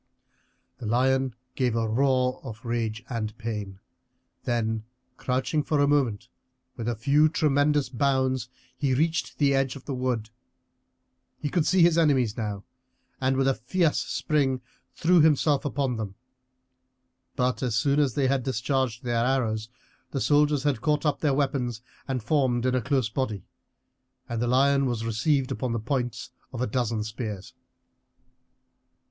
[0.79, 3.79] The lion gave a roar of rage and pain,
[4.45, 4.83] then,
[5.15, 6.27] crouching for a moment,
[6.75, 10.31] with a few tremendous bounds he reached the edge of the wood.
[11.37, 12.63] He could see his enemies now,
[13.19, 14.61] and with a fierce spring
[14.95, 16.15] threw himself upon them.
[17.35, 19.69] But as soon as they had discharged their arrows
[20.09, 23.45] the soldiers had caught up their weapons and formed in a close body,
[24.27, 27.53] and the lion was received upon the points of a dozen spears.